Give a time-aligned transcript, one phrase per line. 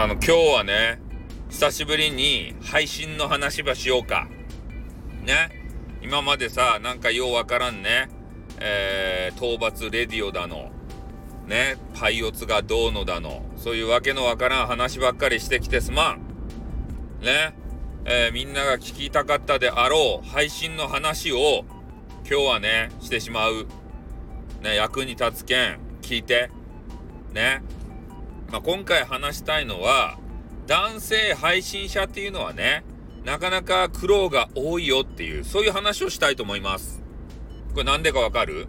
[0.00, 1.00] あの、今日はね、
[1.50, 4.28] 久しぶりに配信の話ばしようか。
[5.24, 5.50] ね？
[6.00, 8.08] 今までさ、なんかようわからんね、
[8.60, 10.70] えー、討伐レディオだの、
[11.48, 16.20] ね、パイオツがどうのだの、そういうわけのわからん話ばっかりしてきてすまん。
[17.20, 17.56] ね？
[18.04, 21.64] えー、みんなが聞きたかったであろう配信の話を
[22.24, 23.66] 今日はね、してしまう。
[24.62, 26.52] ね、役に立つけん、聞いて。
[27.32, 27.62] ね？
[28.50, 30.18] まあ、今回話したいのは、
[30.66, 32.82] 男性配信者っていうのはね、
[33.24, 37.02] なかなか苦労が多いよっていう、そういう話をしたいと思います。
[37.72, 38.66] これなんでかわかる？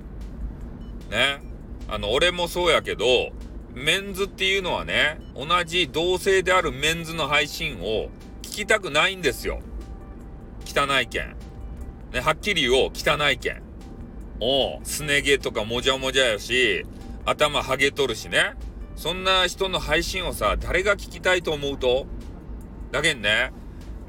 [1.09, 1.41] ね。
[1.88, 3.05] あの、俺もそうやけど、
[3.73, 8.09] メンズっていうのはね、同じ同性であるメンズの配信を
[8.41, 9.61] 聞きたくないんですよ。
[10.66, 11.35] 汚いけん。
[12.11, 13.61] ね、はっきり言おう、汚いけん。
[14.41, 16.85] お、すね毛とかもじゃもじゃやし、
[17.25, 18.55] 頭ハゲとるしね。
[18.99, 22.05] そんな人の配信をさ、誰が聞きたいと思うと？
[22.92, 23.53] だけんね、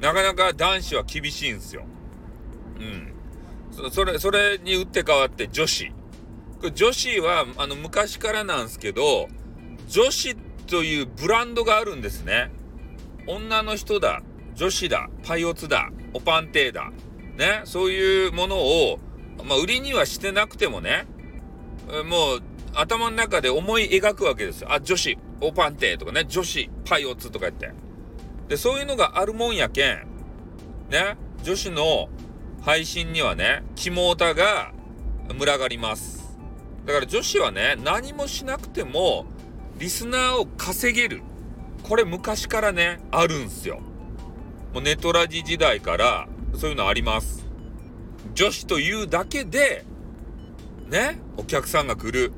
[0.01, 1.85] なかなか男子は厳しいんですよ。
[2.77, 3.13] うん。
[3.71, 5.93] そそれ、それに打って変わって女子。
[6.75, 9.29] 女子は、あの、昔からなんすけど、
[9.87, 10.35] 女子
[10.67, 12.51] というブランドがあるんですね。
[13.27, 14.21] 女の人だ、
[14.55, 16.91] 女子だ、パイオツだ、オパンテーだ。
[17.37, 18.99] ね、そういうものを、
[19.45, 21.05] まあ、売りにはしてなくてもね、
[22.09, 24.71] もう、頭の中で思い描くわけですよ。
[24.71, 27.71] あ、女子、オパンテとかね、女子、パイオツとか言って。
[28.47, 30.07] で、そういうのがあるもんやけん、
[30.89, 32.09] ね、女子の
[32.61, 34.71] 配信にはね、肝オタが
[35.27, 36.37] 群がります。
[36.85, 39.25] だから女子はね、何もしなくても、
[39.77, 41.21] リスナーを稼げる。
[41.83, 43.79] これ昔からね、あるんすよ。
[44.73, 47.45] もうネトラジ時代からそういうのあります。
[48.33, 49.85] 女子というだけで、
[50.87, 52.31] ね、お客さんが来る。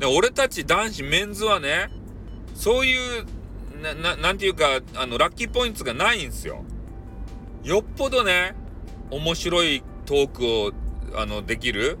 [0.00, 1.90] で、俺たち男子メンズはね、
[2.54, 3.26] そういう、
[4.02, 6.64] な、なていうか、あの、ラッキーポイントがないんですよ。
[7.62, 8.54] よっぽどね、
[9.10, 10.72] 面白いトークを、
[11.14, 11.98] あの、できる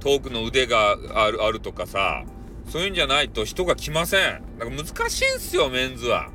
[0.00, 2.24] トークの腕がある、あるとかさ、
[2.68, 4.42] そういうんじゃないと人が来ません。
[4.58, 6.28] だから難しいんすよ、メンズは。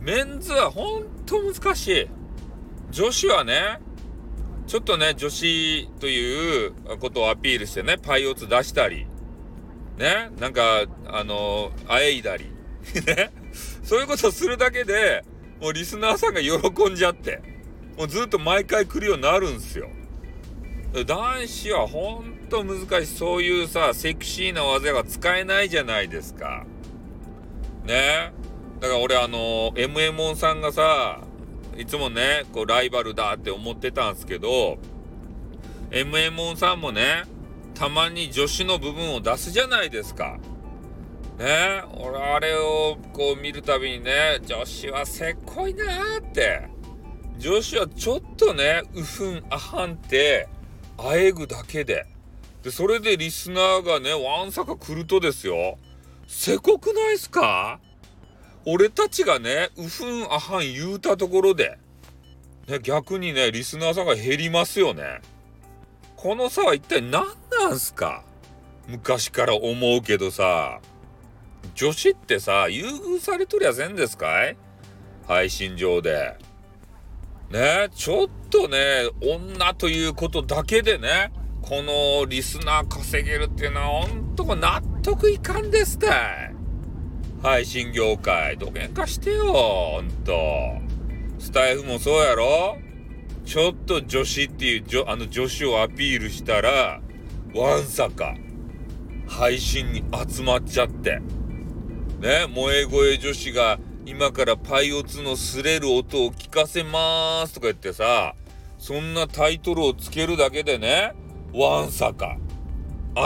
[0.00, 2.08] メンズはほんと難しい。
[2.92, 3.80] 女子はね、
[4.68, 9.08] ちょっとね、女子ということをアピールしてね、パイオツ出したり、
[9.98, 12.46] ね、なんか、あのあえいだり、
[13.06, 13.30] ね、
[13.82, 15.24] そういうことするだけで、
[15.60, 17.42] もうリスナーさんが喜んじゃって、
[17.98, 19.88] もうずっと毎回来るようになるんですよ。
[21.06, 23.06] 男子はほんと難しい。
[23.06, 26.64] そういうさ、セクシーな技が使えないじゃないですか。
[27.84, 28.32] ね。
[28.80, 31.20] だから俺あの、MMON さんがさ、
[31.76, 34.78] いつもね、こうライバルだって思ってたんですけど、
[35.90, 37.24] MMON さんもね、
[37.74, 40.38] たまに女子の部分を出すじゃないですか。
[41.38, 41.82] ね？
[41.98, 46.68] 俺あれをこう見るたびにね、女子はせっこいなーって。
[47.38, 50.46] 女子はちょっとね、うふん、あはんって、
[50.98, 52.04] あえぐだけで。
[52.62, 55.78] で、それでリスナーがね、わんさか来るとですよ。
[56.26, 57.80] せこくないっすか？
[58.66, 61.78] 俺たちがね、うふん、あはん言うたところで、
[62.68, 65.22] ね、逆にね、リスナーさんが減りますよね。
[66.16, 67.24] この差は一体何
[67.60, 68.24] なんすか？
[68.88, 70.80] 昔から思うけどさ、
[71.74, 74.56] 女子ってさ、優遇されとりゃせんですかい？
[75.28, 76.36] 配信上で。
[77.50, 77.88] ね？
[77.94, 81.32] ちょっとね、女ということだけでね、
[81.62, 86.08] このリスナー稼げるっていうのはほんと納得いかんですた
[86.46, 86.54] い。
[87.42, 90.32] 配信業界、どげんかしてよ、ほんと。
[91.38, 92.78] スタイフもそうやろ？
[93.44, 97.00] ちょっと女子っていうあの女子をアピールしたら、
[97.54, 98.36] わんさか、
[99.26, 101.20] 配信に集まっちゃって。
[102.20, 108.34] ね、萌え声女子が今からパイオツの擦れる音を聞かせまーすとか言ってさ、
[108.78, 111.14] そんなタイトルをつけるだけでね、
[111.52, 112.36] わんさか、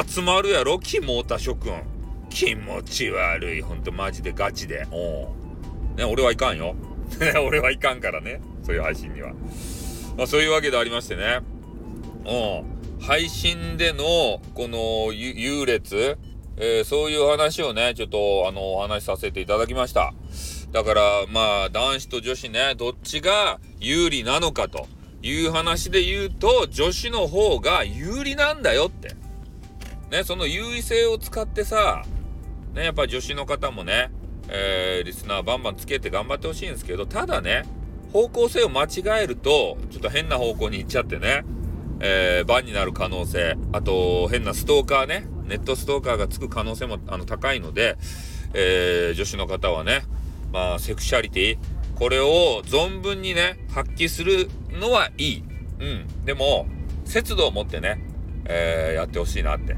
[0.07, 1.83] 集まるやろ、キモータ諸君。
[2.31, 3.63] 気持ち悪い。
[3.63, 4.87] ほんとマジでガチで。
[4.91, 5.27] お
[5.97, 5.97] う。
[5.97, 6.75] ね、俺はいかんよ。
[7.47, 8.41] 俺はいかんからね。
[8.63, 9.33] そういう配信には。
[10.17, 11.41] まあ、そういうわけでありましてね。
[12.25, 12.74] うん。
[13.07, 16.17] 配信での、この優劣、
[16.57, 20.15] えー、そういう話をね、ちょっと、あの、お話しさせていただきました。
[20.73, 24.87] だから、まあ、男子と女子ね、どっちが有利なのかと
[25.21, 29.15] いう話で言うと、女子の方が有利なんだよって。
[30.11, 32.05] ね、その優位性を使ってさ、
[32.73, 34.11] ね、やっぱ女子の方もね、
[34.49, 37.65] えー、リスナーバンバンつけて頑張ってほしいんですけど、ただね、
[38.15, 41.45] 方向性を間違えると、ちょっと変な方向に行っちゃってね、
[42.01, 47.97] えー、バンになる可能性、あと、変なストーカーね、ネットストーカーがつく可能性もあの高いので、
[48.55, 50.03] えー、女子の方はね、
[50.53, 51.59] まあ、セクシャリティ、
[51.97, 55.45] これを存分にね、発揮するのはいい。
[55.81, 56.25] うん。
[56.25, 56.67] でも、
[57.05, 58.05] 節度を持ってね、
[58.47, 59.77] えー、やってほしいなって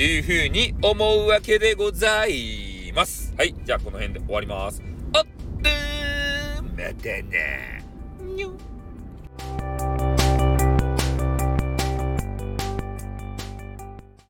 [0.00, 3.34] いうふうに思うわけでございます。
[3.36, 3.54] はい。
[3.64, 4.82] じゃあ、この辺で終わります。
[5.12, 5.24] あっ、
[6.76, 7.84] またね。
[8.20, 8.73] にょ